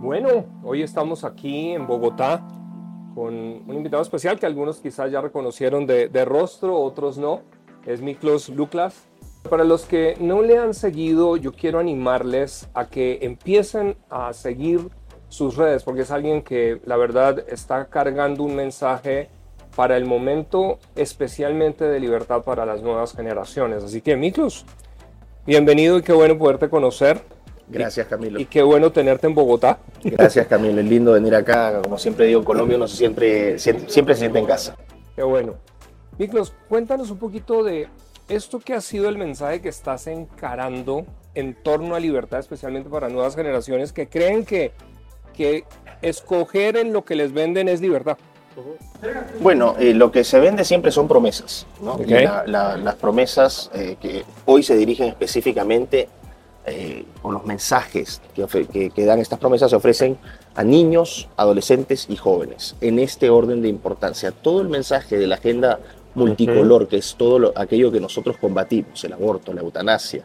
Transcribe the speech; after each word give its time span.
Bueno, 0.00 0.44
hoy 0.62 0.82
estamos 0.82 1.24
aquí 1.24 1.72
en 1.72 1.88
Bogotá 1.88 2.46
con 3.16 3.34
un 3.34 3.74
invitado 3.74 4.00
especial 4.00 4.38
que 4.38 4.46
algunos 4.46 4.78
quizás 4.78 5.10
ya 5.10 5.20
reconocieron 5.20 5.86
de, 5.86 6.24
rostro, 6.24 6.80
otros 6.80 7.18
no. 7.18 7.42
Es 7.84 8.00
Miklos 8.00 8.48
Luklas. 8.48 9.08
Para 9.50 9.64
los 9.64 9.86
que 9.86 10.16
no 10.20 10.42
le 10.42 10.56
han 10.56 10.72
seguido, 10.72 11.36
yo 11.36 11.52
quiero 11.52 11.80
animarles 11.80 12.68
a 12.74 12.86
que 12.86 13.18
empiecen 13.22 13.96
a 14.08 14.32
seguir 14.34 14.88
sus 15.28 15.56
redes, 15.56 15.82
porque 15.82 16.02
es 16.02 16.12
alguien 16.12 16.42
que 16.42 16.80
la 16.84 16.96
verdad 16.96 17.44
está 17.48 17.86
cargando 17.86 18.44
un 18.44 18.54
mensaje 18.54 19.30
para 19.74 19.96
el 19.96 20.04
momento, 20.04 20.78
especialmente 20.94 21.84
de 21.84 21.98
libertad 21.98 22.42
para 22.44 22.64
las 22.64 22.82
nuevas 22.82 23.16
generaciones. 23.16 23.82
Así 23.82 24.00
que, 24.00 24.16
Miklos, 24.16 24.64
bienvenido 25.44 25.98
y 25.98 26.02
qué 26.02 26.12
bueno 26.12 26.38
poderte 26.38 26.68
conocer. 26.68 27.20
Gracias, 27.70 28.06
Camilo. 28.06 28.40
Y 28.40 28.46
qué 28.46 28.62
bueno 28.62 28.90
tenerte 28.90 29.26
en 29.26 29.34
Bogotá. 29.34 29.78
Gracias, 30.02 30.46
Camilo. 30.46 30.80
Es 30.80 30.86
lindo 30.86 31.12
venir 31.12 31.34
acá. 31.34 31.80
Como 31.82 31.98
siempre 31.98 32.26
digo, 32.26 32.44
Colombia 32.44 32.76
uno 32.76 32.88
siempre, 32.88 33.58
siempre 33.58 34.14
se 34.14 34.20
siente 34.20 34.38
en 34.38 34.46
casa. 34.46 34.76
Qué 35.14 35.22
bueno. 35.22 35.54
Miklos, 36.18 36.52
cuéntanos 36.68 37.10
un 37.10 37.18
poquito 37.18 37.62
de 37.62 37.88
esto 38.28 38.58
que 38.58 38.74
ha 38.74 38.80
sido 38.80 39.08
el 39.08 39.18
mensaje 39.18 39.60
que 39.60 39.68
estás 39.68 40.06
encarando 40.06 41.06
en 41.34 41.54
torno 41.54 41.94
a 41.94 42.00
libertad, 42.00 42.40
especialmente 42.40 42.90
para 42.90 43.08
nuevas 43.08 43.36
generaciones 43.36 43.92
que 43.92 44.08
creen 44.08 44.44
que, 44.44 44.72
que 45.36 45.64
escoger 46.02 46.76
en 46.76 46.92
lo 46.92 47.04
que 47.04 47.14
les 47.14 47.32
venden 47.32 47.68
es 47.68 47.80
libertad. 47.80 48.16
Bueno, 49.40 49.76
eh, 49.78 49.94
lo 49.94 50.10
que 50.10 50.24
se 50.24 50.40
vende 50.40 50.64
siempre 50.64 50.90
son 50.90 51.06
promesas. 51.06 51.66
¿no? 51.80 51.94
Okay. 51.94 52.24
La, 52.24 52.44
la, 52.46 52.76
las 52.76 52.96
promesas 52.96 53.70
eh, 53.72 53.96
que 54.00 54.24
hoy 54.46 54.64
se 54.64 54.76
dirigen 54.76 55.08
específicamente 55.08 56.08
eh, 56.70 57.04
o 57.22 57.32
los 57.32 57.44
mensajes 57.44 58.20
que, 58.34 58.46
que, 58.66 58.90
que, 58.90 59.04
dan 59.04 59.18
estas 59.18 59.38
promesas 59.38 59.70
se 59.70 59.76
ofrecen 59.76 60.18
a 60.54 60.64
niños, 60.64 61.28
adolescentes 61.36 62.06
y 62.08 62.16
jóvenes, 62.16 62.76
en 62.80 62.98
este 62.98 63.30
orden 63.30 63.62
de 63.62 63.68
importancia. 63.68 64.32
Todo 64.32 64.60
el 64.60 64.68
mensaje 64.68 65.18
de 65.18 65.26
la 65.26 65.36
agenda 65.36 65.80
multicolor, 66.14 66.88
que 66.88 66.96
es 66.96 67.14
todo 67.16 67.38
lo, 67.38 67.52
aquello 67.56 67.92
que 67.92 68.00
nosotros 68.00 68.36
combatimos, 68.38 69.02
el 69.04 69.12
aborto, 69.12 69.52
la 69.52 69.60
eutanasia, 69.60 70.24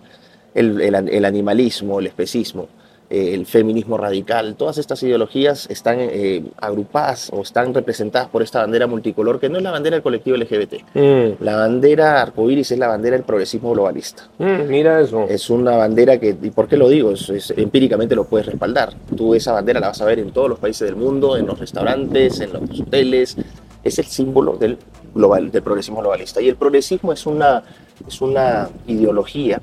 el, 0.54 0.82
el, 0.82 0.96
el 1.10 1.26
animalismo, 1.26 2.00
el 2.00 2.08
especismo, 2.08 2.68
el 3.10 3.46
feminismo 3.46 3.98
radical, 3.98 4.56
todas 4.56 4.78
estas 4.78 5.02
ideologías 5.04 5.70
están 5.70 5.98
eh, 6.00 6.44
agrupadas 6.58 7.30
o 7.32 7.42
están 7.42 7.74
representadas 7.74 8.30
por 8.30 8.42
esta 8.42 8.60
bandera 8.60 8.88
multicolor, 8.88 9.40
que 9.40 9.50
no 9.50 9.58
es 9.58 9.64
la 9.64 9.72
bandera 9.72 9.96
del 9.96 10.04
colectivo 10.04 10.36
LGBT. 10.38 10.74
Mm. 10.94 11.44
La 11.44 11.56
bandera 11.56 12.22
arcoíris 12.22 12.72
es 12.72 12.80
la 12.80 12.88
bandera 12.88 13.16
del 13.16 13.26
progresismo 13.26 13.72
globalista. 13.72 14.30
Mm, 14.40 14.68
mira 14.68 15.02
eso. 15.02 15.26
Es 15.30 15.50
una 15.50 15.78
bandera 15.78 16.20
que, 16.20 16.36
¿y 16.42 16.50
por 16.50 16.68
qué 16.68 16.78
lo 16.78 16.90
digo? 16.90 17.12
Es, 17.12 17.30
es, 17.30 17.54
empíricamente 17.56 18.16
lo 18.16 18.26
puedes 18.26 18.48
respaldar. 18.48 18.94
Tú 19.16 19.36
esa 19.36 19.52
bandera 19.52 19.80
la 19.80 19.88
vas 19.88 20.02
a 20.02 20.06
ver 20.06 20.20
en 20.20 20.32
todos 20.32 20.50
los 20.50 20.60
países 20.60 20.88
del 20.88 20.96
mundo, 20.96 21.38
en 21.38 21.46
los 21.46 21.60
restaurantes, 21.60 22.40
en 22.40 22.54
los 22.54 22.80
hoteles. 22.80 23.38
Es 23.84 24.00
el 24.00 24.06
símbolo 24.06 24.54
del, 24.54 24.78
global, 25.14 25.52
del 25.52 25.62
progresismo 25.62 26.02
globalista. 26.02 26.42
Y 26.42 26.50
el 26.50 26.56
progresismo 26.56 27.14
es 27.14 27.26
una, 27.26 27.64
es 28.08 28.22
una 28.22 28.70
ideología 28.88 29.62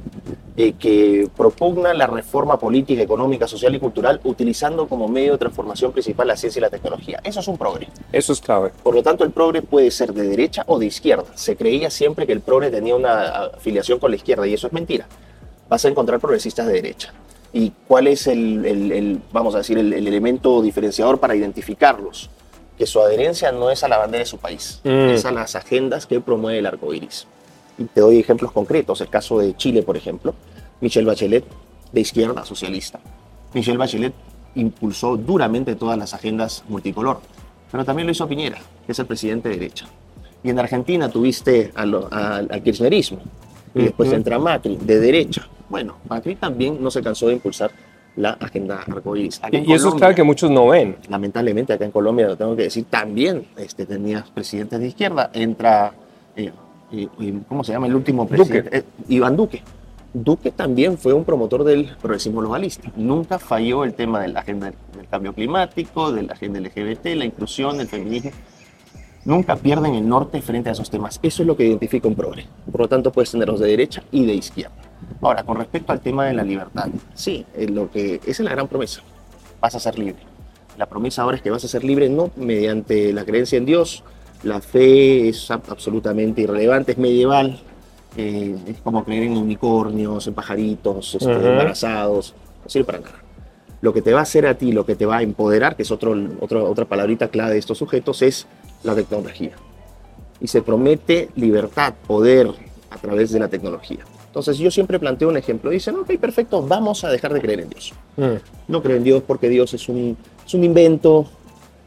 eh, 0.56 0.74
que 0.78 1.28
propugna 1.36 1.94
la 1.94 2.06
reforma 2.06 2.58
política, 2.58 3.02
económica, 3.02 3.46
social 3.46 3.74
y 3.74 3.78
cultural 3.78 4.20
utilizando 4.24 4.88
como 4.88 5.08
medio 5.08 5.32
de 5.32 5.38
transformación 5.38 5.92
principal 5.92 6.28
la 6.28 6.36
ciencia 6.36 6.60
y 6.60 6.62
la 6.62 6.70
tecnología. 6.70 7.20
Eso 7.24 7.40
es 7.40 7.48
un 7.48 7.58
progre. 7.58 7.88
Eso 8.12 8.32
es 8.32 8.40
clave. 8.40 8.72
Por 8.82 8.94
lo 8.94 9.02
tanto, 9.02 9.24
el 9.24 9.30
progre 9.30 9.62
puede 9.62 9.90
ser 9.90 10.12
de 10.12 10.22
derecha 10.28 10.64
o 10.66 10.78
de 10.78 10.86
izquierda. 10.86 11.26
Se 11.34 11.56
creía 11.56 11.90
siempre 11.90 12.26
que 12.26 12.32
el 12.32 12.40
progre 12.40 12.70
tenía 12.70 12.94
una 12.94 13.44
afiliación 13.54 13.98
con 13.98 14.10
la 14.10 14.16
izquierda 14.16 14.46
y 14.46 14.54
eso 14.54 14.66
es 14.66 14.72
mentira. 14.72 15.06
Vas 15.68 15.84
a 15.84 15.88
encontrar 15.88 16.20
progresistas 16.20 16.66
de 16.66 16.72
derecha. 16.74 17.12
¿Y 17.52 17.72
cuál 17.88 18.06
es 18.06 18.26
el, 18.26 18.64
el, 18.64 18.92
el 18.92 19.22
vamos 19.32 19.54
a 19.54 19.58
decir, 19.58 19.76
el, 19.78 19.92
el 19.92 20.06
elemento 20.06 20.62
diferenciador 20.62 21.18
para 21.18 21.34
identificarlos? 21.34 22.30
que 22.80 22.86
su 22.86 22.98
adherencia 22.98 23.52
no 23.52 23.70
es 23.70 23.84
a 23.84 23.88
la 23.88 23.98
bandera 23.98 24.20
de 24.20 24.26
su 24.26 24.38
país, 24.38 24.80
mm. 24.84 25.10
es 25.10 25.26
a 25.26 25.32
las 25.32 25.54
agendas 25.54 26.06
que 26.06 26.18
promueve 26.18 26.60
el 26.60 26.64
arco 26.64 26.94
iris. 26.94 27.26
Y 27.80 27.84
te 27.86 28.00
doy 28.00 28.20
ejemplos 28.20 28.52
concretos. 28.52 29.00
El 29.00 29.08
caso 29.08 29.40
de 29.40 29.56
Chile, 29.56 29.82
por 29.82 29.96
ejemplo, 29.96 30.34
Michelle 30.80 31.06
Bachelet, 31.06 31.44
de 31.90 32.00
izquierda 32.00 32.44
socialista. 32.44 33.00
Michelle 33.52 33.78
Bachelet 33.78 34.12
impulsó 34.54 35.16
duramente 35.16 35.74
todas 35.74 35.98
las 35.98 36.14
agendas 36.14 36.62
multicolor, 36.68 37.20
pero 37.70 37.84
también 37.84 38.06
lo 38.06 38.12
hizo 38.12 38.28
Piñera, 38.28 38.58
que 38.86 38.92
es 38.92 38.98
el 38.98 39.06
presidente 39.06 39.48
de 39.48 39.56
derecha. 39.56 39.86
Y 40.44 40.50
en 40.50 40.58
Argentina 40.58 41.08
tuviste 41.08 41.72
al, 41.74 41.94
al, 42.10 42.48
al 42.50 42.62
kirchnerismo, 42.62 43.18
y 43.74 43.82
después 43.82 44.12
entra 44.12 44.38
Macri, 44.38 44.76
de 44.76 45.00
derecha. 45.00 45.48
Bueno, 45.68 45.96
Macri 46.08 46.34
también 46.34 46.82
no 46.82 46.90
se 46.90 47.02
cansó 47.02 47.28
de 47.28 47.34
impulsar 47.34 47.70
la 48.16 48.30
agenda 48.30 48.82
arcoíris. 48.86 49.40
Y, 49.52 49.70
y 49.70 49.72
eso 49.72 49.88
es 49.88 49.94
claro 49.94 50.14
que 50.14 50.24
muchos 50.24 50.50
no 50.50 50.66
ven. 50.68 50.96
Lamentablemente, 51.08 51.72
acá 51.72 51.84
en 51.84 51.92
Colombia, 51.92 52.26
lo 52.26 52.36
tengo 52.36 52.56
que 52.56 52.64
decir, 52.64 52.84
también 52.90 53.46
este, 53.56 53.86
tenías 53.86 54.28
presidentes 54.30 54.80
de 54.80 54.88
izquierda. 54.88 55.30
Entra, 55.32 55.92
eh, 56.36 56.50
eh, 56.92 57.40
¿cómo 57.48 57.64
se 57.64 57.72
llama 57.72 57.86
el 57.86 57.94
último 57.94 58.26
presidente? 58.26 58.62
Duque. 58.62 58.78
Eh, 58.78 58.84
Iván 59.08 59.36
Duque. 59.36 59.62
Duque 60.12 60.50
también 60.50 60.98
fue 60.98 61.12
un 61.12 61.24
promotor 61.24 61.62
del 61.62 61.96
progresismo 62.00 62.40
globalista. 62.40 62.90
Nunca 62.96 63.38
falló 63.38 63.84
el 63.84 63.94
tema 63.94 64.20
de 64.20 64.28
la 64.28 64.40
agenda 64.40 64.72
del 64.96 65.06
cambio 65.08 65.32
climático, 65.32 66.10
de 66.10 66.24
la 66.24 66.32
agenda 66.32 66.58
LGBT, 66.58 67.06
la 67.14 67.24
inclusión, 67.24 67.80
el 67.80 67.86
feminismo. 67.86 68.32
Nunca 69.24 69.54
pierden 69.54 69.94
el 69.94 70.08
norte 70.08 70.40
frente 70.42 70.70
a 70.70 70.72
esos 70.72 70.90
temas. 70.90 71.20
Eso 71.22 71.42
es 71.42 71.46
lo 71.46 71.56
que 71.56 71.66
identifica 71.66 72.08
un 72.08 72.16
progre. 72.16 72.46
Por 72.70 72.80
lo 72.80 72.88
tanto, 72.88 73.12
puedes 73.12 73.30
tenerlos 73.30 73.60
de 73.60 73.68
derecha 73.68 74.02
y 74.10 74.24
de 74.24 74.34
izquierda. 74.34 74.74
Ahora, 75.20 75.44
con 75.44 75.58
respecto 75.58 75.92
al 75.92 76.00
tema 76.00 76.24
de 76.26 76.34
la 76.34 76.42
libertad, 76.42 76.88
sí, 77.14 77.44
lo 77.68 77.90
que, 77.90 78.16
esa 78.16 78.30
es 78.30 78.40
la 78.40 78.50
gran 78.50 78.66
promesa. 78.66 79.02
Vas 79.60 79.74
a 79.74 79.80
ser 79.80 79.98
libre. 79.98 80.22
La 80.78 80.86
promesa 80.86 81.22
ahora 81.22 81.36
es 81.36 81.42
que 81.42 81.50
vas 81.50 81.62
a 81.64 81.68
ser 81.68 81.84
libre 81.84 82.08
no 82.08 82.30
mediante 82.36 83.12
la 83.12 83.24
creencia 83.24 83.58
en 83.58 83.66
Dios. 83.66 84.02
La 84.42 84.60
fe 84.60 85.28
es 85.28 85.50
absolutamente 85.50 86.42
irrelevante, 86.42 86.92
es 86.92 86.98
medieval. 86.98 87.60
Eh, 88.16 88.56
es 88.66 88.78
como 88.78 89.04
creer 89.04 89.24
en 89.24 89.36
unicornios, 89.36 90.26
en 90.26 90.34
pajaritos, 90.34 91.14
este, 91.14 91.26
uh 91.26 91.38
-huh. 91.38 91.50
embarazados. 91.50 92.34
No 92.64 92.70
sirve 92.70 92.84
para 92.84 92.98
nada. 93.00 93.22
Lo 93.82 93.92
que 93.92 94.02
te 94.02 94.12
va 94.12 94.20
a 94.20 94.22
hacer 94.22 94.46
a 94.46 94.54
ti, 94.54 94.72
lo 94.72 94.84
que 94.84 94.94
te 94.96 95.06
va 95.06 95.18
a 95.18 95.22
empoderar, 95.22 95.76
que 95.76 95.82
es 95.82 95.90
otro, 95.90 96.14
otro, 96.40 96.68
otra 96.68 96.84
palabrita 96.84 97.28
clave 97.28 97.52
de 97.52 97.58
estos 97.58 97.78
sujetos, 97.78 98.20
es 98.22 98.46
la 98.82 98.94
tecnología. 98.94 99.52
Y 100.40 100.48
se 100.48 100.60
promete 100.62 101.30
libertad, 101.36 101.94
poder 102.06 102.50
a 102.90 102.98
través 102.98 103.30
de 103.30 103.38
la 103.38 103.48
tecnología. 103.48 104.00
Entonces 104.26 104.58
yo 104.58 104.70
siempre 104.70 104.98
planteo 104.98 105.28
un 105.28 105.36
ejemplo. 105.36 105.70
Dicen, 105.70 105.96
ok, 105.96 106.16
perfecto, 106.18 106.62
vamos 106.62 107.04
a 107.04 107.10
dejar 107.10 107.32
de 107.32 107.40
creer 107.40 107.60
en 107.60 107.70
Dios. 107.70 107.92
Mm. 108.16 108.36
No 108.68 108.82
creo 108.82 108.96
en 108.96 109.04
Dios 109.04 109.22
porque 109.26 109.48
Dios 109.48 109.74
es 109.74 109.88
un, 109.88 110.16
es 110.46 110.54
un 110.54 110.62
invento, 110.62 111.26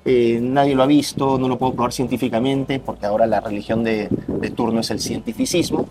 eh, 0.05 0.39
nadie 0.41 0.75
lo 0.75 0.83
ha 0.83 0.87
visto, 0.87 1.37
no 1.37 1.47
lo 1.47 1.57
puedo 1.57 1.73
probar 1.73 1.93
científicamente, 1.93 2.79
porque 2.79 3.05
ahora 3.05 3.25
la 3.25 3.39
religión 3.39 3.83
de, 3.83 4.09
de 4.27 4.49
turno 4.51 4.81
es 4.81 4.91
el 4.91 4.99
cientificismo, 4.99 5.87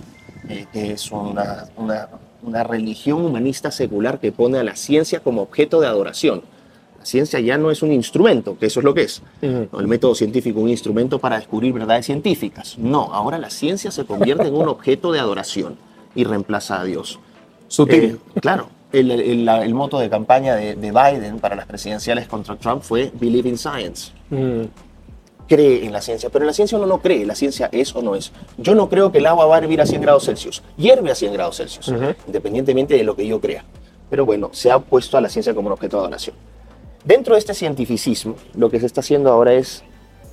eh, 0.48 0.66
que 0.72 0.92
es 0.92 1.10
una, 1.10 1.68
una, 1.76 2.08
una 2.42 2.64
religión 2.64 3.24
humanista 3.24 3.70
secular 3.70 4.20
que 4.20 4.32
pone 4.32 4.58
a 4.58 4.64
la 4.64 4.76
ciencia 4.76 5.20
como 5.20 5.42
objeto 5.42 5.80
de 5.80 5.86
adoración. 5.86 6.42
La 6.98 7.06
ciencia 7.06 7.40
ya 7.40 7.58
no 7.58 7.70
es 7.70 7.82
un 7.82 7.90
instrumento, 7.90 8.56
que 8.58 8.66
eso 8.66 8.80
es 8.80 8.84
lo 8.84 8.94
que 8.94 9.02
es. 9.02 9.22
Uh 9.42 9.46
-huh. 9.46 9.80
El 9.80 9.88
método 9.88 10.14
científico, 10.14 10.60
un 10.60 10.68
instrumento 10.68 11.18
para 11.18 11.36
descubrir 11.36 11.72
verdades 11.72 12.06
científicas. 12.06 12.76
No, 12.78 13.12
ahora 13.12 13.38
la 13.38 13.50
ciencia 13.50 13.90
se 13.90 14.04
convierte 14.04 14.46
en 14.46 14.54
un 14.54 14.68
objeto 14.68 15.10
de 15.10 15.18
adoración 15.18 15.76
y 16.14 16.24
reemplaza 16.24 16.80
a 16.80 16.84
Dios. 16.84 17.18
Sutil. 17.66 18.04
Eh, 18.04 18.16
claro. 18.40 18.68
El, 18.92 19.10
el, 19.10 19.48
el, 19.48 19.74
moto 19.74 19.98
de 19.98 20.10
campaña 20.10 20.54
de, 20.54 20.74
de, 20.74 20.92
Biden 20.92 21.38
para 21.38 21.56
las 21.56 21.66
presidenciales 21.66 22.28
contra 22.28 22.56
Trump 22.56 22.82
fue 22.82 23.10
Believe 23.14 23.48
in 23.48 23.56
Science. 23.56 24.12
Mm. 24.28 24.64
Cree 25.48 25.84
en 25.86 25.92
la 25.92 26.00
ciencia, 26.00 26.28
pero 26.30 26.44
en 26.44 26.48
la 26.48 26.52
ciencia 26.52 26.76
uno 26.76 26.86
no 26.86 27.00
cree, 27.00 27.24
la 27.24 27.34
ciencia 27.34 27.68
es 27.72 27.94
o 27.94 28.02
no 28.02 28.14
es. 28.14 28.32
Yo 28.58 28.74
no 28.74 28.88
creo 28.88 29.10
que 29.10 29.18
el 29.18 29.26
agua 29.26 29.46
va 29.46 29.56
a 29.56 29.58
hervir 29.58 29.80
a 29.80 29.86
100 29.86 30.02
grados 30.02 30.24
Celsius, 30.24 30.62
hierve 30.76 31.10
a 31.10 31.14
100 31.14 31.32
grados 31.32 31.56
Celsius, 31.56 31.88
uh 31.88 31.94
-huh. 31.94 32.16
independientemente 32.26 32.94
de 32.94 33.02
lo 33.02 33.16
que 33.16 33.26
yo 33.26 33.40
crea. 33.40 33.64
Pero 34.10 34.26
bueno, 34.26 34.50
se 34.52 34.70
ha 34.70 34.78
puesto 34.78 35.16
a 35.16 35.20
la 35.20 35.28
ciencia 35.28 35.54
como 35.54 35.68
un 35.68 35.72
objeto 35.72 35.96
de 35.96 36.02
adoración. 36.02 36.36
Dentro 37.04 37.34
de 37.34 37.40
este 37.40 37.54
cientificismo, 37.54 38.36
lo 38.54 38.70
que 38.70 38.78
se 38.78 38.86
está 38.86 39.00
haciendo 39.00 39.30
ahora 39.32 39.54
es 39.54 39.82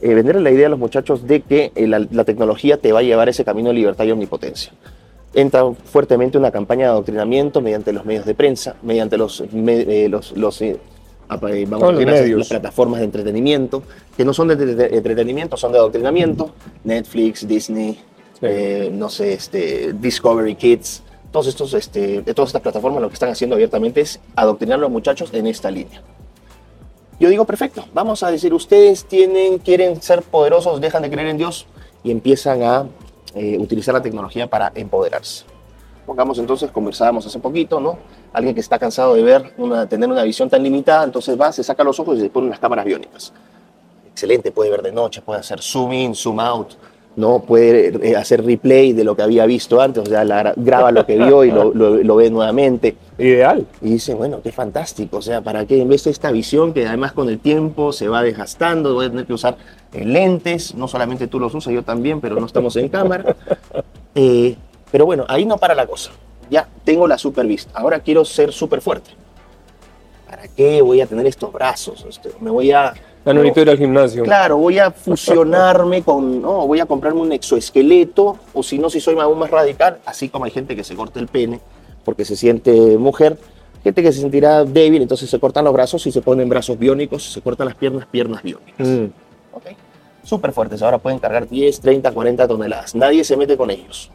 eh, 0.02 0.14
vender 0.14 0.40
la 0.42 0.52
idea 0.52 0.68
a 0.68 0.70
los 0.70 0.80
muchachos 0.80 1.26
de 1.26 1.42
que 1.42 1.72
eh, 1.76 1.88
la, 1.88 2.06
la 2.12 2.24
tecnología 2.26 2.78
te 2.78 2.92
va 2.92 3.00
a 3.00 3.04
llevar 3.04 3.28
a 3.30 3.32
ese 3.32 3.44
camino 3.44 3.70
de 3.70 3.76
libertad 3.76 4.06
y 4.06 4.12
omnipotencia 4.12 4.72
entra 5.34 5.72
fuertemente 5.86 6.38
una 6.38 6.52
campaña 6.52 6.86
de 6.86 6.92
adoctrinamiento 6.92 7.62
mediante 7.62 7.94
los 7.94 8.06
medios 8.06 8.26
de 8.26 8.36
prensa, 8.36 8.76
mediante 8.82 9.18
los, 9.18 9.42
eh, 9.42 10.08
los, 10.10 10.32
los 10.32 10.62
eh, 10.62 10.78
vamos 11.30 11.84
a 11.84 11.94
decir, 11.94 12.38
las 12.38 12.50
plataformas 12.50 13.00
de 13.00 13.06
entretenimiento, 13.06 13.84
que 14.18 14.26
no 14.26 14.34
son 14.34 14.48
de, 14.48 14.90
entretenimiento, 14.92 15.58
son 15.58 15.72
de 15.72 15.78
adoctrinamiento, 15.78 16.52
Netflix, 16.84 17.48
Disney, 17.48 17.94
sí. 17.94 18.40
eh, 18.42 18.90
no 18.92 19.10
sé, 19.10 19.34
este, 19.34 19.94
Discovery 19.94 20.56
Kids, 20.56 21.04
todos 21.32 21.48
estos, 21.48 21.74
este, 21.76 22.22
de 22.22 22.34
todas 22.34 22.50
estas 22.50 22.64
plataformas 22.64 23.02
lo 23.02 23.10
que 23.10 23.14
están 23.14 23.30
haciendo 23.30 23.56
abiertamente 23.56 24.02
es 24.02 24.20
adoctrinar 24.36 24.80
a 24.80 24.82
los 24.82 24.92
muchachos 24.92 25.30
en 25.34 25.46
esta 25.46 25.70
línea. 25.70 26.02
Yo 27.20 27.30
digo, 27.30 27.46
perfecto, 27.46 27.86
vamos 27.94 28.24
a 28.24 28.32
decir, 28.32 28.54
ustedes 28.54 29.06
tienen, 29.06 29.60
quieren 29.60 30.02
ser 30.02 30.24
poderosos, 30.24 30.80
dejan 30.82 31.04
de 31.04 31.12
creer 31.12 31.28
en 31.28 31.38
Dios 31.38 31.68
y 32.04 32.12
empiezan 32.12 32.64
a 32.64 32.88
eh, 33.36 33.58
utilizar 33.58 33.94
la 33.94 34.02
tecnología 34.02 34.48
para 34.48 34.72
empoderarse. 34.76 35.46
Pongamos 36.06 36.40
entonces, 36.40 36.72
conversábamos 36.72 37.26
hace 37.26 37.40
poquito, 37.40 37.80
¿no? 37.80 37.98
alguien 38.34 38.54
que 38.54 38.62
está 38.62 38.78
cansado 38.78 39.16
de 39.16 39.24
ver, 39.24 39.54
una, 39.58 39.88
tener 39.88 40.10
una 40.10 40.24
visión 40.24 40.50
tan 40.50 40.64
limitada, 40.64 41.04
entonces 41.04 41.40
va, 41.40 41.52
se 41.52 41.64
saca 41.64 41.84
los 41.84 42.00
ojos 42.00 42.18
y 42.18 42.22
se 42.22 42.30
pone 42.30 42.48
unas 42.48 42.60
cámaras 42.60 42.86
biónicas. 42.86 43.34
Excelente, 44.12 44.52
puede 44.52 44.70
ver 44.70 44.82
de 44.82 44.92
noche, 44.92 45.22
puede 45.22 45.40
hacer 45.40 45.62
zoom 45.62 45.94
in, 45.94 46.16
zoom 46.16 46.40
out, 46.40 46.74
¿no? 47.20 47.42
puede 47.42 48.10
eh, 48.10 48.16
hacer 48.16 48.44
replay 48.44 48.94
de 48.94 49.04
lo 49.04 49.16
que 49.16 49.22
había 49.22 49.46
visto 49.46 49.80
antes, 49.82 50.02
o 50.04 50.06
sea, 50.06 50.24
la- 50.24 50.54
graba 50.56 50.92
lo 50.92 51.06
que 51.06 51.18
vio 51.18 51.44
y 51.44 51.52
lo, 51.52 51.74
lo- 51.74 51.98
lo 51.98 52.16
ve 52.16 52.30
nuevamente. 52.32 52.96
Ideal. 53.18 53.68
Y 53.82 53.92
dice, 53.92 54.14
bueno, 54.14 54.40
qué 54.42 54.52
fantástico, 54.52 55.18
o 55.18 55.22
sea, 55.22 55.42
¿para 55.42 55.66
qué? 55.66 55.82
En 55.82 55.90
vez 55.90 56.06
de 56.06 56.12
esta 56.12 56.32
visión 56.32 56.74
que 56.74 56.88
además 56.88 57.12
con 57.12 57.30
el 57.30 57.38
tiempo 57.40 57.92
se 57.92 58.08
va 58.08 58.24
desgastando, 58.24 58.94
voy 58.94 59.06
a 59.08 59.10
tener 59.10 59.26
que 59.26 59.34
usar 59.34 59.58
eh, 59.94 60.06
lentes, 60.06 60.74
no 60.76 60.88
solamente 60.88 61.28
tú 61.28 61.40
los 61.40 61.54
usas, 61.54 61.74
yo 61.74 61.84
también, 61.84 62.22
pero 62.22 62.40
no 62.40 62.46
estamos 62.46 62.76
en 62.78 62.90
cámara. 62.90 63.36
Eh, 64.16 64.56
pero 64.92 65.06
bueno, 65.06 65.24
ahí 65.28 65.46
no 65.46 65.58
para 65.58 65.76
la 65.76 65.86
cosa. 65.86 66.10
Ya 66.50 66.68
tengo 66.84 67.08
la 67.08 67.18
super 67.20 67.46
vista, 67.46 67.72
ahora 67.80 68.00
quiero 68.00 68.26
ser 68.26 68.52
súper 68.52 68.82
fuerte. 68.82 69.12
¿Para 70.28 70.48
qué 70.48 70.82
voy 70.82 71.00
a 71.02 71.06
tener 71.06 71.26
estos 71.28 71.52
brazos? 71.54 72.06
Este, 72.10 72.30
me 72.40 72.50
voy 72.50 72.72
a... 72.72 72.94
Ya 73.26 73.34
no 73.34 73.42
necesito 73.42 73.62
ir 73.62 73.70
al 73.70 73.78
gimnasio. 73.78 74.24
Claro, 74.24 74.58
voy 74.58 74.80
a 74.80 74.92
fusionarme 74.92 76.02
con, 76.06 76.42
no, 76.42 76.66
voy 76.66 76.80
a 76.80 76.86
comprarme 76.86 77.22
un 77.22 77.32
exoesqueleto, 77.32 78.38
o 78.54 78.64
si 78.64 78.80
no, 78.80 78.90
si 78.90 79.00
soy 79.00 79.18
aún 79.20 79.38
más 79.38 79.52
radical, 79.52 80.00
así 80.06 80.30
como 80.30 80.46
hay 80.46 80.52
gente 80.52 80.76
que 80.76 80.84
se 80.84 80.96
corta 80.96 81.20
el 81.20 81.28
pene 81.28 81.60
porque 82.04 82.26
se 82.26 82.36
siente 82.36 82.72
mujer, 82.98 83.38
gente 83.84 84.02
que 84.02 84.12
se 84.12 84.22
sentirá 84.22 84.66
débil, 84.66 85.02
entonces 85.02 85.30
se 85.30 85.40
cortan 85.40 85.66
los 85.66 85.74
brazos 85.74 86.08
y 86.08 86.12
se 86.12 86.22
ponen 86.22 86.50
brazos 86.50 86.80
biónicos, 86.80 87.32
se 87.32 87.42
cortan 87.42 87.68
las 87.68 87.76
piernas, 87.76 88.08
piernas 88.08 88.42
biónicas. 88.42 88.88
Mm. 88.88 89.06
¿ok? 89.54 89.64
Súper 90.24 90.52
fuertes, 90.52 90.82
ahora 90.82 90.98
pueden 90.98 91.20
cargar 91.20 91.48
10, 91.48 91.82
30, 91.82 92.12
40 92.12 92.48
toneladas, 92.48 92.96
nadie 92.96 93.24
se 93.24 93.38
mete 93.38 93.58
con 93.58 93.70
ellos. 93.70 94.10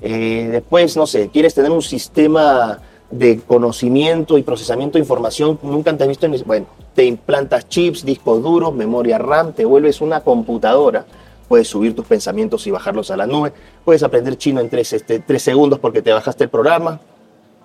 Eh, 0.00 0.48
después, 0.50 0.96
no 0.96 1.06
sé, 1.06 1.28
quieres 1.28 1.54
tener 1.54 1.70
un 1.70 1.82
sistema 1.82 2.80
de 3.10 3.40
conocimiento 3.40 4.38
y 4.38 4.42
procesamiento 4.42 4.94
de 4.98 5.00
información 5.00 5.58
nunca 5.62 5.96
te 5.96 6.04
has 6.04 6.08
visto 6.08 6.26
en... 6.26 6.36
Bueno, 6.46 6.66
te 6.94 7.04
implantas 7.04 7.68
chips, 7.68 8.04
discos 8.04 8.42
duros, 8.42 8.74
memoria 8.74 9.18
RAM, 9.18 9.52
te 9.52 9.64
vuelves 9.64 10.00
una 10.00 10.20
computadora. 10.20 11.04
Puedes 11.48 11.66
subir 11.68 11.96
tus 11.96 12.06
pensamientos 12.06 12.66
y 12.66 12.70
bajarlos 12.70 13.10
a 13.10 13.16
la 13.16 13.26
nube. 13.26 13.52
Puedes 13.84 14.02
aprender 14.04 14.36
chino 14.36 14.60
en 14.60 14.70
tres, 14.70 14.92
este, 14.92 15.18
tres 15.18 15.42
segundos 15.42 15.78
porque 15.80 16.02
te 16.02 16.12
bajaste 16.12 16.44
el 16.44 16.50
programa. 16.50 17.00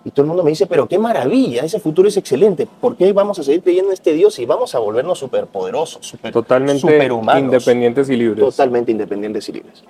Y 0.03 0.11
todo 0.11 0.21
el 0.23 0.27
mundo 0.27 0.43
me 0.43 0.51
dice, 0.51 0.67
pero 0.67 0.87
qué 0.87 0.99
maravilla, 0.99 1.63
ese 1.63 1.79
futuro 1.79 2.07
es 2.07 2.15
excelente. 2.17 2.67
¿Por 2.79 2.95
qué 2.95 3.11
vamos 3.11 3.39
a 3.39 3.43
seguir 3.43 3.63
creyendo 3.63 3.89
en 3.89 3.93
este 3.93 4.13
Dios 4.13 4.37
y 4.37 4.45
vamos 4.45 4.75
a 4.75 4.79
volvernos 4.79 5.17
superpoderosos, 5.17 6.05
super, 6.05 6.31
Totalmente 6.31 6.79
superhumanos? 6.81 7.43
independientes 7.43 8.09
y 8.09 8.15
libres. 8.15 8.45
totalmente 8.45 8.91
independientes 8.91 9.49
y 9.49 9.53
libres. 9.53 9.83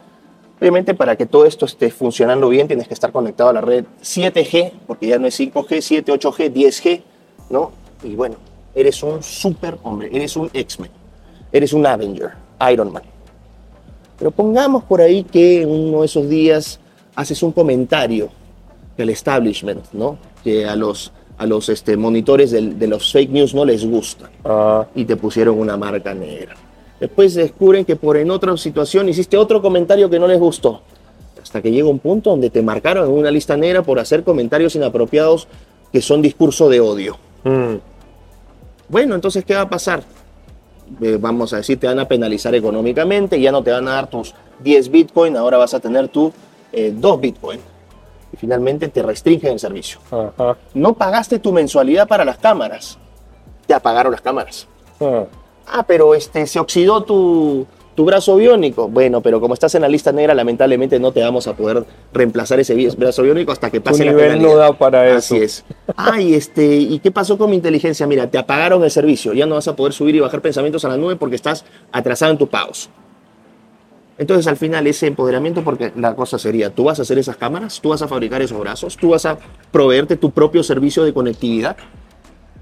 Obviamente, 0.66 0.96
para 0.96 1.16
que 1.16 1.28
todo 1.28 1.46
esto 1.46 1.68
esté 1.68 1.92
funcionando 1.92 2.50
bien, 2.50 2.68
tienes 2.68 2.88
que 2.88 2.96
estar 2.96 3.12
conectado 3.12 3.52
a 3.52 3.54
la 3.54 3.62
red 3.62 3.86
7G, 4.02 4.72
porque 4.88 5.06
ya 5.06 5.20
no 5.20 5.28
es 5.28 5.40
5G, 5.40 5.80
7, 5.80 6.12
8G, 6.12 6.52
10G, 6.52 7.02
¿no? 7.52 7.72
Y 8.04 8.16
bueno, 8.16 8.38
eres 8.74 9.04
un 9.04 9.22
super 9.22 9.78
hombre, 9.84 10.10
eres 10.12 10.36
un 10.36 10.50
X-Men, 10.52 10.90
eres 11.52 11.72
un 11.72 11.86
Avenger, 11.86 12.32
Iron 12.72 12.92
Man. 12.92 13.04
Pero 14.18 14.32
pongamos 14.32 14.84
por 14.86 15.02
ahí 15.02 15.22
que 15.24 15.64
uno 15.68 16.00
de 16.00 16.08
esos 16.08 16.28
días 16.28 16.80
haces 17.14 17.44
un 17.44 17.52
comentario 17.52 18.30
del 18.98 19.12
establishment, 19.12 19.86
¿no? 19.94 20.18
Que 20.44 20.66
a 20.66 20.76
los, 20.76 21.12
a 21.38 21.46
los 21.46 21.70
este, 21.70 21.96
monitores 21.96 22.50
del- 22.50 22.80
de 22.80 22.88
los 22.88 23.12
fake 23.12 23.30
news 23.30 23.54
no 23.54 23.66
les 23.66 23.86
gusta 23.86 24.32
Ah, 24.44 24.88
y 24.96 25.06
te 25.06 25.16
pusieron 25.16 25.60
una 25.60 25.78
marca 25.78 26.12
negra. 26.16 26.56
Después 27.00 27.34
descubren 27.34 27.86
que 27.86 27.96
por 27.96 28.18
en 28.18 28.32
otra 28.32 28.56
situación 28.58 29.10
hiciste 29.10 29.38
otro 29.38 29.62
comentario 29.62 30.10
que 30.10 30.20
no 30.20 30.28
les 30.28 30.40
gustó. 30.40 30.82
Hasta 31.42 31.62
que 31.62 31.72
llega 31.72 31.88
un 31.88 32.00
punto 32.00 32.30
donde 32.32 32.50
te 32.50 32.62
marcaron 32.62 33.08
en 33.08 33.14
una 33.14 33.32
lista 33.32 33.58
negra 33.58 33.82
por 33.84 34.00
hacer 34.00 34.24
comentarios 34.24 34.76
inapropiados 34.76 35.48
que 35.92 36.02
son 36.02 36.22
discurso 36.22 36.70
de 36.70 36.80
odio. 36.80 37.18
mm. 37.44 37.76
Bueno, 38.88 39.16
entonces, 39.16 39.44
¿qué 39.44 39.56
va 39.56 39.62
a 39.62 39.70
pasar? 39.70 40.04
Eh, 41.02 41.18
vamos 41.20 41.52
a 41.54 41.58
decir, 41.58 41.80
te 41.80 41.88
van 41.88 42.00
a 42.00 42.08
penalizar 42.08 42.54
económicamente, 42.54 43.42
ya 43.42 43.52
no 43.52 43.64
te 43.64 43.72
van 43.72 43.88
a 43.88 43.94
dar 43.94 44.08
tus 44.08 44.36
10 44.60 44.90
Bitcoin, 44.90 45.36
ahora 45.36 45.58
vas 45.58 45.74
a 45.74 45.80
tener 45.80 46.08
tu 46.10 46.32
eh, 46.72 46.94
2 46.96 47.22
Bitcoin. 47.22 47.60
Y 48.32 48.38
finalmente 48.38 48.88
te 48.90 49.02
restringen 49.02 49.54
el 49.54 49.60
servicio. 49.60 50.00
Ajá. 50.12 50.58
No 50.74 50.94
pagaste 50.94 51.40
tu 51.40 51.52
mensualidad 51.52 52.08
para 52.08 52.24
las 52.24 52.38
cámaras, 52.38 53.00
te 53.66 53.74
apagaron 53.74 54.12
las 54.12 54.22
cámaras. 54.22 54.68
Ah. 55.02 55.24
Ah, 55.68 55.84
pero 55.88 56.14
este, 56.16 56.46
se 56.48 56.60
oxidó 56.60 57.04
tu, 57.04 57.66
tu 57.96 58.06
brazo 58.06 58.36
biónico. 58.36 58.88
Bueno, 58.88 59.22
pero 59.22 59.40
como 59.42 59.54
estás 59.54 59.74
en 59.76 59.82
la 59.82 59.88
lista 59.90 60.12
negra, 60.12 60.34
lamentablemente 60.34 61.00
no 61.00 61.12
te 61.12 61.22
vamos 61.22 61.48
a 61.48 61.56
poder 61.56 61.86
reemplazar 62.14 62.60
ese 62.60 62.76
brazo 62.98 63.24
biónico 63.24 63.52
hasta 63.52 63.72
que 63.72 63.80
Tu 63.80 63.84
pase 63.84 64.06
la 64.06 64.12
nivel 64.12 64.34
no 64.34 64.50
penalidad. 64.50 64.58
da 64.58 64.74
para 64.78 65.08
eso. 65.08 65.18
Así 65.36 65.38
es. 65.38 65.66
Ay, 65.96 66.34
este, 66.34 66.76
¿y 66.76 67.00
qué 67.00 67.12
pasó 67.12 67.38
con 67.38 67.50
mi 67.50 67.56
inteligencia? 67.56 68.06
Mira, 68.06 68.30
te 68.30 68.38
apagaron 68.38 68.84
el 68.84 68.92
servicio. 68.92 69.34
Ya 69.34 69.46
no 69.46 69.56
vas 69.56 69.68
a 69.68 69.76
poder 69.76 69.94
subir 69.94 70.16
y 70.16 70.20
bajar 70.20 70.42
pensamientos 70.42 70.86
a 70.86 70.90
la 70.90 70.98
nube 70.98 71.16
porque 71.16 71.36
estás 71.36 71.66
atrasado 71.92 72.32
en 72.32 72.38
tus 72.38 72.50
pagos. 72.50 72.90
Entonces, 74.18 74.48
al 74.48 74.56
final, 74.56 74.88
ese 74.88 75.08
empoderamiento, 75.08 75.62
porque 75.64 75.92
la 75.98 76.16
cosa 76.16 76.40
sería, 76.40 76.70
tú 76.70 76.86
vas 76.86 77.00
a 77.00 77.02
hacer 77.02 77.18
esas 77.18 77.36
cámaras, 77.36 77.82
tú 77.82 77.90
vas 77.90 78.02
a 78.02 78.08
fabricar 78.08 78.42
esos 78.42 78.58
brazos, 78.60 78.96
tú 78.96 79.10
vas 79.10 79.26
a 79.26 79.38
proveerte 79.72 80.16
tu 80.16 80.32
propio 80.32 80.64
servicio 80.64 81.04
de 81.04 81.14
conectividad. 81.14 81.76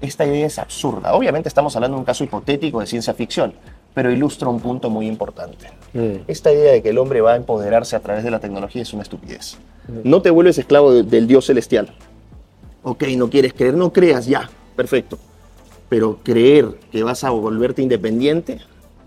Esta 0.00 0.26
idea 0.26 0.46
es 0.46 0.58
absurda. 0.58 1.14
Obviamente 1.14 1.48
estamos 1.48 1.74
hablando 1.76 1.96
de 1.96 2.00
un 2.00 2.04
caso 2.04 2.24
hipotético 2.24 2.80
de 2.80 2.86
ciencia 2.86 3.14
ficción, 3.14 3.54
pero 3.94 4.10
ilustra 4.10 4.48
un 4.48 4.60
punto 4.60 4.90
muy 4.90 5.06
importante. 5.06 5.68
Mm. 5.92 6.24
Esta 6.28 6.52
idea 6.52 6.72
de 6.72 6.82
que 6.82 6.90
el 6.90 6.98
hombre 6.98 7.20
va 7.20 7.32
a 7.32 7.36
empoderarse 7.36 7.96
a 7.96 8.00
través 8.00 8.24
de 8.24 8.30
la 8.30 8.40
tecnología 8.40 8.82
es 8.82 8.92
una 8.92 9.02
estupidez. 9.02 9.56
No 10.02 10.20
te 10.22 10.30
vuelves 10.30 10.58
esclavo 10.58 10.92
de- 10.92 11.02
del 11.02 11.26
Dios 11.26 11.46
celestial. 11.46 11.94
Ok, 12.82 13.04
no 13.16 13.30
quieres 13.30 13.52
creer, 13.54 13.74
no 13.74 13.92
creas 13.92 14.26
ya, 14.26 14.50
perfecto. 14.76 15.18
Pero 15.88 16.18
creer 16.22 16.66
que 16.90 17.02
vas 17.02 17.22
a 17.24 17.30
volverte 17.30 17.82
independiente 17.82 18.60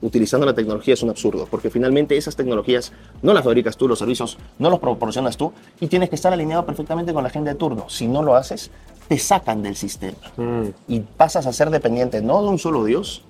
utilizando 0.07 0.45
la 0.45 0.53
tecnología 0.55 0.93
es 0.95 1.03
un 1.03 1.09
absurdo, 1.09 1.47
porque 1.51 1.69
finalmente 1.69 2.17
esas 2.17 2.35
tecnologías 2.35 2.91
no 3.21 3.33
las 3.33 3.43
fabricas 3.43 3.77
tú, 3.77 3.87
los 3.87 3.99
servicios 3.99 4.37
no 4.57 4.69
los 4.69 4.79
proporcionas 4.79 5.37
tú 5.37 5.53
y 5.79 5.87
tienes 5.87 6.09
que 6.09 6.15
estar 6.15 6.33
alineado 6.33 6.65
perfectamente 6.65 7.13
con 7.13 7.23
la 7.23 7.29
agenda 7.29 7.51
de 7.51 7.57
turno. 7.59 7.89
Si 7.89 8.07
no 8.07 8.23
lo 8.23 8.35
haces, 8.35 8.71
te 9.07 9.17
sacan 9.19 9.61
del 9.61 9.75
sistema 9.75 10.17
Mm. 10.37 10.69
y 10.87 10.99
pasas 11.01 11.45
a 11.47 11.53
ser 11.53 11.69
dependiente 11.69 12.21
no 12.21 12.41
de 12.41 12.49
un 12.49 12.57
solo 12.59 12.83
Dios, 12.85 13.21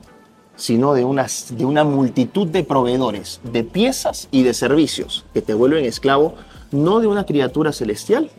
sino 0.56 0.94
de 0.94 1.04
una, 1.04 1.28
de 1.52 1.66
una 1.66 1.84
multitud 1.84 2.48
de 2.48 2.64
proveedores, 2.64 3.40
de 3.44 3.64
piezas 3.64 4.28
y 4.32 4.44
de 4.44 4.54
servicios 4.54 5.26
que 5.34 5.42
te 5.42 5.54
vuelven 5.54 5.86
esclavo 5.86 6.34
no 6.72 7.00
de 7.00 7.08
una 7.08 7.26
criatura 7.26 7.72
celestial 7.72 8.30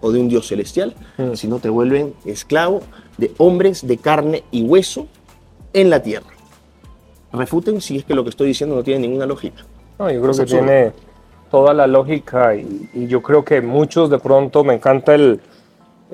o 0.00 0.12
de 0.12 0.20
un 0.20 0.28
Dios 0.28 0.46
celestial, 0.46 0.94
Mm. 1.18 1.34
sino 1.34 1.58
te 1.58 1.68
vuelven 1.68 2.14
esclavo 2.24 2.82
de 3.18 3.32
hombres 3.38 3.86
de 3.86 3.98
carne 3.98 4.44
y 4.52 4.62
hueso 4.62 5.06
en 5.72 5.90
la 5.90 6.00
tierra. 6.02 6.28
Refuten 7.32 7.80
si 7.80 7.96
es 7.98 8.04
que 8.04 8.14
lo 8.14 8.24
que 8.24 8.30
estoy 8.30 8.48
diciendo 8.48 8.74
no 8.76 8.82
tiene 8.82 9.00
ninguna 9.06 9.26
lógica. 9.26 9.64
No, 9.98 10.10
yo 10.10 10.20
creo 10.20 10.30
Es 10.30 10.36
que 10.38 10.42
absurdo. 10.44 10.64
tiene 10.64 10.92
toda 11.50 11.74
la 11.74 11.86
lógica 11.86 12.54
y, 12.54 12.88
y 12.94 13.06
yo 13.06 13.22
creo 13.22 13.44
que 13.44 13.60
muchos 13.60 14.10
de 14.10 14.18
pronto 14.18 14.64
me 14.64 14.74
encanta 14.74 15.14
el, 15.14 15.40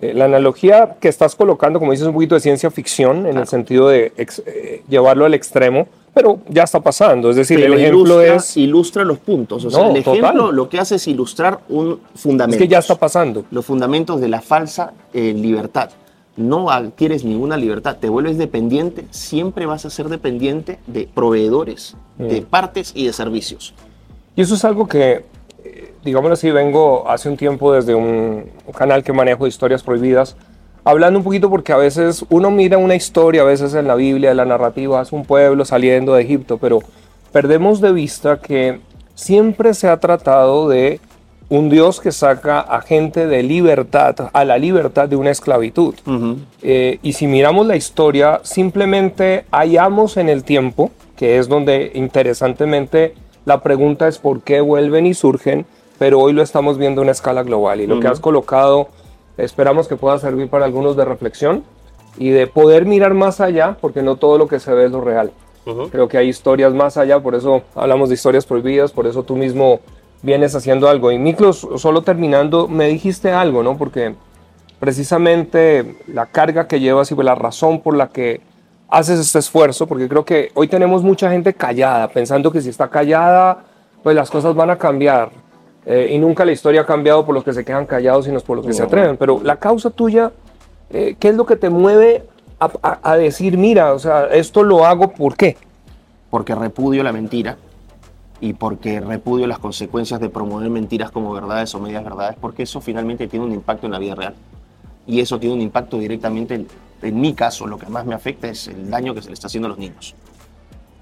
eh, 0.01 0.13
la 0.15 0.25
analogía 0.27 0.97
que 1.01 1.09
estás 1.09 1.35
colocando, 1.37 1.79
como 1.79 1.93
dices, 1.93 2.07
un 2.07 2.15
poquito 2.15 2.35
de 2.35 2.41
ciencia 2.41 2.71
ficción 2.71 3.27
en 3.27 3.37
el 3.39 3.47
sentido 3.47 3.89
de 3.89 4.13
ex- 4.17 4.43
eh, 4.47 4.83
llevarlo 4.89 5.25
al 5.25 5.35
extremo, 5.35 5.87
pero 6.13 6.39
ya 6.49 6.63
está 6.65 6.81
pasando. 6.81 7.31
Es 7.31 7.37
decir, 7.37 7.59
Pero 7.61 7.75
el 7.75 7.81
ejemplo 7.81 8.01
ilustra, 8.23 8.35
es, 8.37 8.57
ilustra 8.57 9.05
los 9.05 9.19
puntos. 9.19 9.65
O 9.65 9.71
sea, 9.71 9.83
No, 9.85 9.91
el 9.91 9.97
ejemplo 9.99 10.31
total. 10.33 10.55
lo 10.57 10.69
que 10.69 10.79
hace 10.79 10.97
es 10.97 11.07
ilustrar 11.09 11.61
un 11.69 12.01
es 12.15 12.21
fundamento. 12.21 12.59
que 12.63 12.69
ya 12.69 12.79
está 12.79 12.95
pasando. 12.97 13.45
los 13.51 13.65
fundamentos 13.65 14.21
de 14.21 14.29
la 14.29 14.41
falsa 14.41 14.93
eh, 15.13 15.33
libertad. 15.33 15.91
No 16.37 16.71
adquieres 16.71 17.25
ninguna 17.25 17.57
libertad, 17.57 17.97
te 18.01 18.09
vuelves 18.09 18.39
dependiente, 18.39 19.05
siempre 19.11 19.67
vas 19.67 19.85
a 19.85 19.91
ser 19.91 20.09
dependiente 20.09 20.79
de 20.87 21.09
proveedores, 21.13 21.97
de 22.19 22.41
Mm. 22.41 22.45
partes 22.45 22.93
y 22.95 23.07
de 23.07 23.13
servicios. 23.13 23.73
Y 24.35 24.43
eso 24.43 24.55
es 24.57 24.65
algo 24.65 24.89
que, 24.89 25.25
eh, 25.65 25.95
digámoslo 26.05 26.35
así, 26.35 26.51
vengo 26.51 27.09
hace 27.09 27.29
un 27.29 27.37
tiempo 27.37 27.73
desde 27.73 27.95
un 27.95 28.47
canal 28.77 29.05
que 29.05 29.13
manejo 29.13 29.45
de 29.45 29.51
historias 29.51 29.83
prohibidas, 29.85 30.37
hablando 30.83 31.21
un 31.21 31.25
poquito 31.25 31.49
porque 31.49 31.73
a 31.73 31.77
veces 31.77 32.25
uno 32.31 32.51
mira 32.51 32.79
una 32.79 32.97
historia, 32.97 33.43
a 33.43 33.45
veces 33.45 33.73
en 33.75 33.87
la 33.87 33.95
Biblia, 33.95 34.33
en 34.33 34.37
la 34.37 34.45
narrativa, 34.45 35.01
es 35.01 35.13
un 35.13 35.25
pueblo 35.25 35.65
saliendo 35.65 36.15
de 36.15 36.23
Egipto, 36.23 36.59
pero 36.59 36.81
perdemos 37.33 37.81
de 37.81 37.93
vista 37.93 38.41
que 38.41 38.81
siempre 39.15 39.73
se 39.73 39.89
ha 39.89 40.01
tratado 40.01 40.69
de 40.69 41.01
un 41.55 41.71
Dios 41.71 42.01
que 42.01 42.11
saca 42.11 42.61
a 42.61 42.81
gente 42.81 43.29
de 43.29 43.45
libertad, 43.45 44.31
a 44.33 44.45
la 44.45 44.59
libertad 44.59 45.09
de 45.09 45.15
una 45.15 45.31
esclavitud. 45.31 45.95
Eh, 46.63 46.99
y 47.01 47.13
si 47.13 47.29
miramos 47.29 47.67
la 47.67 47.77
historia, 47.77 48.41
simplemente 48.43 49.45
hallamos 49.53 50.17
en 50.17 50.29
el 50.29 50.43
tiempo, 50.43 50.91
que 51.17 51.39
es 51.39 51.49
donde 51.49 51.93
interesantemente 51.95 53.15
la 53.45 53.63
pregunta 53.63 54.09
es 54.09 54.19
por 54.19 54.41
qué 54.41 54.61
vuelven 54.61 55.07
y 55.07 55.15
surgen, 55.15 55.65
pero 55.97 56.19
hoy 56.19 56.33
lo 56.33 56.43
estamos 56.43 56.77
viendo 56.77 57.01
a 57.01 57.03
una 57.03 57.13
escala 57.13 57.45
global. 57.45 57.81
Y 57.81 57.87
lo 57.87 58.01
que 58.01 58.09
has 58.09 58.19
colocado, 58.19 58.89
esperamos 59.37 59.87
que 59.87 59.95
pueda 59.95 60.19
servir 60.19 60.49
para 60.49 60.65
algunos 60.65 60.97
de 60.97 61.05
reflexión 61.05 61.63
y 62.19 62.31
de 62.31 62.49
poder 62.49 62.85
mirar 62.85 63.15
más 63.15 63.41
allá, 63.41 63.77
porque 63.81 64.03
no 64.03 64.17
todo 64.17 64.39
lo 64.39 64.49
que 64.49 64.59
se 64.59 64.75
ve 64.75 64.87
es 64.87 64.91
lo 64.91 65.01
real. 65.01 65.31
Creo 65.93 66.09
que 66.09 66.19
hay 66.19 66.29
historias 66.29 66.75
más 66.75 66.97
allá, 66.97 67.21
por 67.21 67.37
eso 67.37 67.63
hablamos 67.77 68.09
de 68.09 68.17
historias 68.17 68.45
prohibidas, 68.45 68.91
por 68.91 69.07
eso 69.07 69.23
tú 69.23 69.37
mismo 69.37 69.81
vienes 70.25 70.55
haciendo 70.55 70.89
algo. 70.89 71.13
Y 71.13 71.19
Miklos, 71.19 71.69
solo 71.77 72.03
terminando, 72.03 72.67
me 72.67 72.89
dijiste 72.89 73.31
algo, 73.31 73.63
¿no? 73.63 73.77
Porque 73.77 74.15
precisamente 74.81 75.97
la 76.09 76.27
carga 76.27 76.67
que 76.67 76.81
llevas 76.81 77.13
y 77.13 77.15
la 77.17 77.35
razón 77.35 77.81
por 77.81 77.97
la 77.97 78.09
que 78.09 78.41
haces 78.89 79.21
este 79.21 79.39
esfuerzo, 79.39 79.87
porque 79.87 80.09
creo 80.09 80.25
que 80.25 80.51
hoy 80.55 80.69
tenemos 80.69 81.03
mucha 81.03 81.31
gente 81.31 81.53
callada, 81.53 82.09
pensando 82.09 82.51
que 82.51 82.61
si 82.61 82.71
está 82.71 82.89
callada, 82.89 83.65
pues 84.03 84.17
las 84.17 84.31
cosas 84.31 84.55
van 84.55 84.71
a 84.71 84.77
cambiar. 84.77 85.31
Eh, 85.87 86.13
y 86.13 86.19
nunca 86.19 86.47
la 86.47 86.53
historia 86.53 86.81
ha 86.81 86.87
cambiado 86.87 87.27
por 87.27 87.35
los 87.35 87.45
que 87.45 87.53
se 87.53 87.63
quedan 87.63 87.85
callados, 87.85 88.25
sino 88.25 88.41
por 88.41 88.57
los 88.57 88.67
que 88.67 88.73
se 88.73 88.83
atreven. 88.83 89.19
Pero 89.19 89.41
la 89.43 89.57
causa 89.57 89.91
tuya, 89.91 90.33
eh, 90.91 91.17
¿qué 91.19 91.29
es 91.29 91.35
lo 91.35 91.45
que 91.45 91.57
te 91.57 91.69
mueve 91.69 92.25
a, 92.59 92.71
a, 93.03 93.17
decir, 93.19 93.59
mira, 93.59 93.93
o 93.93 93.99
sea, 93.99 94.27
esto 94.27 94.63
lo 94.63 94.87
hago, 94.87 95.13
¿por 95.13 95.37
qué? 95.37 95.59
Porque 96.31 96.55
repudio 96.55 97.03
la 97.03 97.13
mentira 97.13 97.59
y 98.41 98.55
porque 98.55 99.01
repudio 99.01 99.47
las 99.47 99.59
consecuencias 99.59 100.21
de 100.21 100.29
promover 100.29 100.71
mentiras 100.71 101.11
como 101.11 101.33
verdades 101.33 101.75
o 101.75 101.81
medias 101.81 102.05
verdades, 102.05 102.37
porque 102.41 102.65
eso 102.65 102.81
finalmente 102.81 103.27
tiene 103.29 103.45
un 103.45 103.53
impacto 103.53 103.87
en 103.87 103.93
la 103.93 103.99
vida 103.99 104.15
real. 104.15 104.35
Y 105.07 105.21
eso 105.21 105.39
tiene 105.39 105.55
un 105.55 105.61
impacto 105.61 105.99
directamente, 105.99 106.55
en, 106.55 106.69
en 107.03 107.21
mi 107.21 107.35
caso, 107.35 107.67
lo 107.67 107.79
que 107.79 107.87
más 107.87 108.07
me 108.07 108.15
afecta 108.15 108.49
es 108.49 108.69
el 108.69 108.91
daño 108.91 109.15
que 109.15 109.23
se 109.23 109.29
le 109.29 109.35
está 109.35 109.47
haciendo 109.47 109.67
a 109.67 109.71
los 109.71 109.79
niños. 109.79 110.15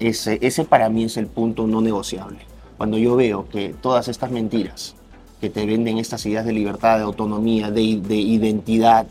Ese, 0.01 0.39
ese 0.43 0.65
para 0.65 0.89
mí 0.89 1.05
es 1.05 1.17
el 1.17 1.27
punto 1.27 1.67
no 1.67 1.81
negociable 1.81 2.53
cuando 2.83 2.99
yo 2.99 3.15
veo 3.15 3.49
que 3.49 3.77
todas 3.81 4.09
estas 4.09 4.33
mentiras 4.33 4.97
que 5.41 5.49
te 5.49 5.67
venden 5.67 5.99
estas 5.99 6.27
ideas 6.27 6.45
de 6.45 6.53
libertad, 6.53 6.99
de 6.99 7.05
autonomía, 7.05 7.71
de, 7.71 7.81
identidad, 7.81 9.07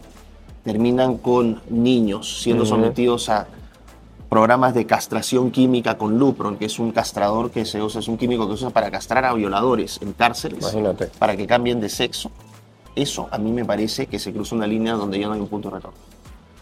terminan 0.65 1.17
con 1.17 1.61
niños 1.69 2.41
siendo 2.41 2.65
sometidos 2.65 3.29
a 3.29 3.47
programas 4.31 4.73
de 4.73 4.85
castración 4.85 5.51
química 5.51 5.97
con 5.97 6.17
Lupron, 6.17 6.55
que 6.55 6.63
es 6.63 6.79
un 6.79 6.93
castrador 6.93 7.51
que 7.51 7.65
se 7.65 7.81
usa, 7.81 7.99
es 7.99 8.07
un 8.07 8.17
químico 8.17 8.47
que 8.47 8.55
se 8.55 8.63
usa 8.63 8.69
para 8.69 8.89
castrar 8.89 9.25
a 9.25 9.33
violadores 9.33 9.99
en 10.01 10.13
cárceles, 10.13 10.73
para 11.19 11.35
que 11.35 11.45
cambien 11.45 11.81
de 11.81 11.89
sexo. 11.89 12.31
Eso 12.95 13.27
a 13.29 13.37
mí 13.37 13.51
me 13.51 13.65
parece 13.65 14.07
que 14.07 14.19
se 14.19 14.31
cruza 14.31 14.55
una 14.55 14.67
línea 14.67 14.93
donde 14.93 15.19
ya 15.19 15.27
no 15.27 15.33
hay 15.33 15.41
un 15.41 15.49
punto 15.49 15.67
de 15.67 15.75
retorno. 15.75 15.97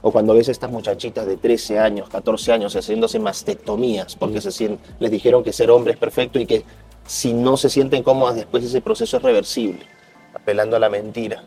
O 0.02 0.12
cuando 0.12 0.34
ves 0.34 0.50
a 0.50 0.52
estas 0.52 0.72
muchachitas 0.72 1.28
de 1.28 1.38
13 1.38 1.78
años, 1.78 2.10
14 2.10 2.54
años 2.54 2.76
haciéndose 2.76 3.20
mastectomías 3.20 4.16
porque 4.16 4.42
se 4.42 4.80
les 5.00 5.12
dijeron 5.12 5.44
que 5.44 5.54
ser 5.54 5.70
hombre 5.70 5.94
es 5.94 6.00
perfecto 6.00 6.40
y 6.40 6.48
que 6.48 6.64
si 7.06 7.34
no 7.34 7.56
se 7.56 7.70
sienten 7.70 8.02
cómodas 8.02 8.36
después 8.36 8.64
ese 8.64 8.82
proceso 8.82 9.18
es 9.18 9.22
reversible, 9.22 9.86
apelando 10.34 10.76
a 10.76 10.80
la 10.80 10.90
mentira. 10.90 11.44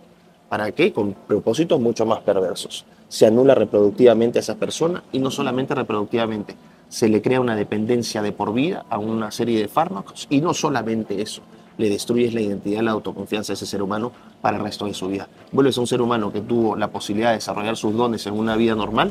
¿Para 0.52 0.70
qué? 0.70 0.92
Con 0.92 1.14
propósitos 1.14 1.80
mucho 1.80 2.04
más 2.04 2.20
perversos. 2.20 2.84
Se 3.08 3.24
anula 3.24 3.54
reproductivamente 3.54 4.38
a 4.38 4.40
esa 4.40 4.56
persona 4.56 5.02
y 5.10 5.18
no 5.18 5.30
solamente 5.30 5.74
reproductivamente, 5.74 6.54
se 6.90 7.08
le 7.08 7.22
crea 7.22 7.40
una 7.40 7.56
dependencia 7.56 8.20
de 8.20 8.32
por 8.32 8.52
vida 8.52 8.84
a 8.90 8.98
una 8.98 9.30
serie 9.30 9.58
de 9.58 9.68
fármacos 9.68 10.26
y 10.28 10.42
no 10.42 10.52
solamente 10.52 11.22
eso, 11.22 11.40
le 11.78 11.88
destruyes 11.88 12.34
la 12.34 12.42
identidad, 12.42 12.82
la 12.82 12.90
autoconfianza 12.90 13.52
de 13.52 13.54
ese 13.54 13.64
ser 13.64 13.82
humano 13.82 14.12
para 14.42 14.58
el 14.58 14.62
resto 14.62 14.84
de 14.84 14.92
su 14.92 15.08
vida. 15.08 15.26
Vuelves 15.52 15.78
a 15.78 15.80
un 15.80 15.86
ser 15.86 16.02
humano 16.02 16.30
que 16.30 16.42
tuvo 16.42 16.76
la 16.76 16.88
posibilidad 16.88 17.30
de 17.30 17.36
desarrollar 17.36 17.78
sus 17.78 17.96
dones 17.96 18.26
en 18.26 18.34
una 18.34 18.54
vida 18.54 18.74
normal 18.74 19.10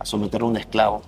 a 0.00 0.04
someterlo 0.04 0.48
a 0.48 0.50
un 0.50 0.56
esclavo 0.56 1.02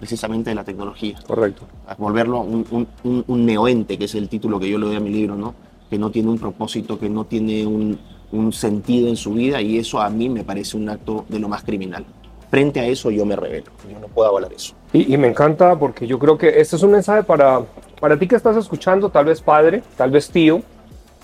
precisamente 0.00 0.50
de 0.50 0.56
la 0.56 0.64
tecnología. 0.64 1.20
Correcto. 1.24 1.66
A 1.86 1.94
volverlo 1.94 2.40
un, 2.40 2.88
un, 3.04 3.46
neoente, 3.46 3.96
que 3.96 4.06
es 4.06 4.14
el 4.16 4.28
título 4.28 4.58
que 4.58 4.68
yo 4.68 4.76
le 4.76 4.86
doy 4.86 4.96
a 4.96 5.00
mi 5.00 5.10
libro, 5.10 5.36
¿no? 5.36 5.54
Que 5.88 5.98
no 5.98 6.10
tiene 6.10 6.30
un 6.30 6.38
propósito, 6.38 6.98
que 6.98 7.08
no 7.08 7.26
tiene 7.26 7.64
un, 7.64 7.96
un 8.34 8.52
sentido 8.52 9.08
en 9.08 9.16
su 9.16 9.34
vida 9.34 9.60
y 9.60 9.78
eso 9.78 10.00
a 10.00 10.10
mí 10.10 10.28
me 10.28 10.44
parece 10.44 10.76
un 10.76 10.88
acto 10.88 11.24
de 11.28 11.38
lo 11.38 11.48
más 11.48 11.62
criminal. 11.62 12.04
Frente 12.50 12.80
a 12.80 12.86
eso 12.86 13.10
yo 13.10 13.24
me 13.24 13.36
revelo, 13.36 13.70
yo 13.90 13.98
no 13.98 14.08
puedo 14.08 14.28
avalar 14.28 14.52
eso. 14.52 14.74
Y, 14.92 15.16
me 15.16 15.28
encanta 15.28 15.76
porque 15.76 16.06
yo 16.06 16.18
creo 16.18 16.38
que 16.38 16.60
este 16.60 16.76
es 16.76 16.82
un 16.82 16.92
mensaje 16.92 17.24
para, 17.24 17.62
para 18.00 18.18
ti 18.18 18.28
que 18.28 18.36
estás 18.36 18.56
escuchando, 18.56 19.08
tal 19.08 19.24
vez 19.24 19.40
padre, 19.40 19.82
tal 19.96 20.10
vez 20.10 20.30
tío, 20.30 20.62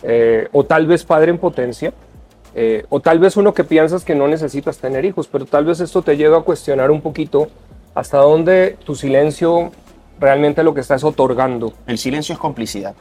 eh, 0.03 0.49
o 0.53 0.65
tal 0.65 0.87
vez 0.87 1.05
padre 1.05 1.31
en 1.31 1.39
potencia, 1.39 1.93
eh, 2.55 2.85
o 2.89 2.99
tal 2.99 3.21
vez 3.21 3.37
uno 3.37 3.55
que 3.55 3.63
piensas 3.63 4.05
que 4.05 4.15
no 4.15 4.27
necesitas 4.27 4.79
tener 4.79 5.05
hijos, 5.05 5.29
pero 5.29 5.47
tal 5.47 5.65
vez 5.65 5.79
esto 5.79 6.03
te 6.03 6.17
lleva 6.17 6.39
a 6.39 6.43
cuestionar 6.43 6.91
un 6.91 7.01
poquito 7.01 7.49
¿Hasta 7.95 8.19
dónde 8.19 8.77
tu 8.85 8.95
silencio 8.95 9.73
realmente 10.21 10.63
lo 10.63 10.75
que 10.75 10.81
estás 10.81 11.03
otorgando? 11.03 11.73
El 11.87 11.99
silencio 11.99 12.33
es 12.33 12.39
complicidad. 12.39 12.95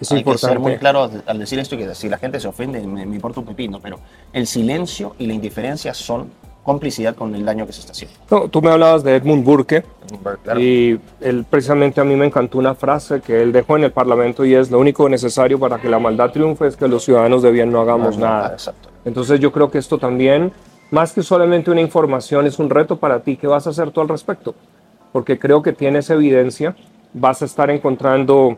Es 0.00 0.10
Hay 0.12 0.24
que 0.24 0.38
ser 0.38 0.58
muy 0.58 0.76
claro 0.76 1.10
al 1.26 1.38
decir 1.38 1.58
esto 1.58 1.76
que 1.76 1.94
si 1.94 2.08
la 2.08 2.18
gente 2.18 2.40
se 2.40 2.48
ofende 2.48 2.80
me, 2.80 3.06
me, 3.06 3.14
importa 3.14 3.40
un 3.40 3.46
pepino, 3.46 3.80
pero 3.80 3.98
el 4.32 4.46
silencio 4.46 5.14
y 5.18 5.26
la 5.26 5.34
indiferencia 5.34 5.94
son 5.94 6.30
complicidad 6.64 7.14
con 7.14 7.34
el 7.34 7.44
daño 7.44 7.66
que 7.66 7.72
se 7.72 7.80
está 7.80 7.92
haciendo. 7.92 8.16
No, 8.30 8.48
tú 8.48 8.62
me 8.62 8.70
hablabas 8.70 9.04
de 9.04 9.16
Edmund 9.16 9.44
Burke 9.44 9.84
y 10.56 10.98
él 11.20 11.44
precisamente 11.48 12.00
a 12.00 12.04
mí 12.04 12.16
me 12.16 12.26
encantó 12.26 12.58
una 12.58 12.74
frase 12.74 13.20
que 13.20 13.42
él 13.42 13.52
dejó 13.52 13.76
en 13.76 13.84
el 13.84 13.92
Parlamento 13.92 14.44
y 14.44 14.54
es 14.54 14.70
lo 14.70 14.78
único 14.78 15.08
necesario 15.08 15.58
para 15.58 15.78
que 15.78 15.88
la 15.88 15.98
maldad 15.98 16.30
triunfe 16.30 16.66
es 16.66 16.76
que 16.76 16.88
los 16.88 17.04
ciudadanos 17.04 17.42
de 17.42 17.52
bien 17.52 17.70
no 17.70 17.80
hagamos 17.82 18.16
nada. 18.16 18.56
Entonces 19.04 19.38
yo 19.40 19.52
creo 19.52 19.70
que 19.70 19.78
esto 19.78 19.98
también 19.98 20.52
más 20.90 21.12
que 21.12 21.22
solamente 21.22 21.70
una 21.70 21.80
información, 21.80 22.46
es 22.46 22.58
un 22.58 22.70
reto 22.70 22.98
para 22.98 23.20
ti. 23.20 23.36
¿Qué 23.36 23.46
vas 23.46 23.66
a 23.66 23.70
hacer 23.70 23.90
tú 23.90 24.00
al 24.00 24.08
respecto? 24.08 24.54
Porque 25.12 25.38
creo 25.38 25.62
que 25.62 25.72
tienes 25.72 26.08
evidencia, 26.08 26.76
vas 27.12 27.42
a 27.42 27.44
estar 27.46 27.70
encontrando 27.70 28.56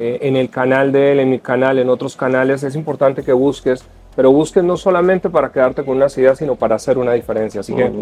eh, 0.00 0.18
en 0.22 0.34
el 0.34 0.48
canal 0.48 0.92
de 0.92 1.12
él, 1.12 1.20
en 1.20 1.28
mi 1.28 1.38
canal, 1.38 1.78
en 1.78 1.90
otros 1.90 2.16
canales. 2.16 2.62
Es 2.62 2.74
importante 2.74 3.22
que 3.22 3.34
busques, 3.34 3.84
pero 4.16 4.32
busques 4.32 4.64
no 4.64 4.78
solamente 4.78 5.28
para 5.28 5.52
quedarte 5.52 5.84
con 5.84 5.98
unas 5.98 6.16
ideas, 6.16 6.38
sino 6.38 6.56
para 6.56 6.76
hacer 6.76 6.96
una 6.96 7.12
diferencia. 7.12 7.60
Así 7.60 7.74
que 7.74 7.92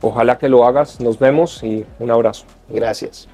ojalá 0.00 0.38
que 0.38 0.48
lo 0.48 0.64
hagas. 0.64 1.00
Nos 1.00 1.18
vemos 1.18 1.64
y 1.64 1.84
un 1.98 2.12
abrazo. 2.12 2.44
Gracias. 2.68 3.28